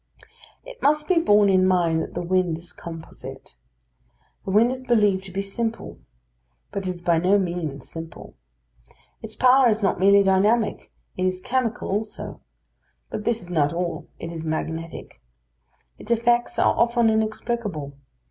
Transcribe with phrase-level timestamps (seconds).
[0.65, 3.55] It must be borne in mind that the wind is composite.
[4.45, 5.99] The wind is believed to be simple;
[6.71, 8.33] but it is by no means simple.
[9.21, 12.41] Its power is not merely dynamic, it is chemical also;
[13.11, 15.21] but this is not all, it is magnetic.
[15.99, 17.93] Its effects are often inexplicable.